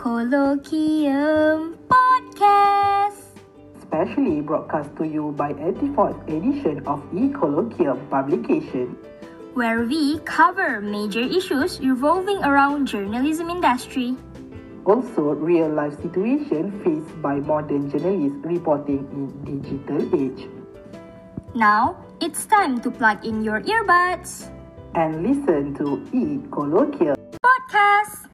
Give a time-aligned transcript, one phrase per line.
[0.00, 3.36] Colloquium Podcast.
[3.84, 8.96] Specially broadcast to you by 84th edition of eColloquium publication.
[9.52, 14.16] where we cover major issues revolving around journalism industry.
[14.88, 20.48] Also, real-life situation faced by modern journalists reporting in digital age.
[21.52, 24.48] Now, it's time to plug in your earbuds.
[24.96, 28.24] And listen to eColloquium Podcast.